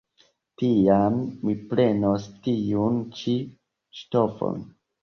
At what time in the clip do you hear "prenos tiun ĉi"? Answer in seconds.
1.75-3.39